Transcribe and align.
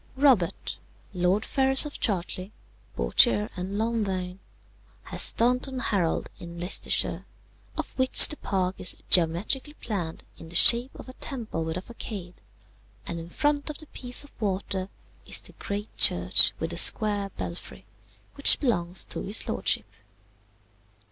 "Robert, 0.15 0.77
Lord 1.13 1.45
Ferrers 1.45 1.85
of 1.85 1.99
Chartly, 1.99 2.51
Bourchier, 2.95 3.51
and 3.55 3.77
Lonvaine, 3.77 4.39
has 5.03 5.21
Staunton 5.21 5.77
Harold 5.77 6.31
in 6.39 6.59
Leicestershire, 6.59 7.25
of 7.77 7.91
which 7.99 8.27
the 8.27 8.37
park 8.37 8.77
is 8.79 9.03
geometrically 9.11 9.75
planned 9.75 10.23
in 10.39 10.49
the 10.49 10.55
shape 10.55 10.89
of 10.95 11.07
a 11.07 11.13
temple 11.13 11.63
with 11.63 11.77
a 11.77 11.83
façade, 11.83 12.33
and 13.05 13.19
in 13.19 13.29
front 13.29 13.69
of 13.69 13.77
the 13.77 13.85
piece 13.85 14.23
of 14.23 14.31
water 14.41 14.89
is 15.27 15.39
the 15.39 15.53
great 15.59 15.95
church 15.97 16.53
with 16.57 16.71
the 16.71 16.77
square 16.77 17.29
belfry, 17.37 17.85
which 18.33 18.59
belongs 18.59 19.05
to 19.05 19.21
his 19.21 19.47
lordship. 19.47 19.85